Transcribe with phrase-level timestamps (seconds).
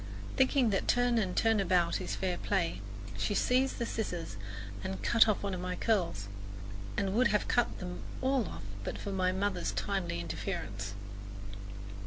[0.35, 2.81] Thinking that turn and turn about is fair play,
[3.19, 4.35] she seized the scissors
[4.83, 6.27] and cut off one of my curls,
[6.97, 10.95] and would have cut them all off but for my mother's timely interference.